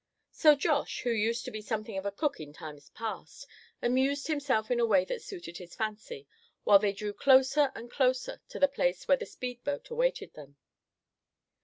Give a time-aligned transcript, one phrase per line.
[0.31, 3.45] So Josh, who used to be something of a cook in times past,
[3.83, 6.27] amused himself in a way that suited his fancy,
[6.63, 10.55] while they drew closer and closer to the place where the speed boat awaited them.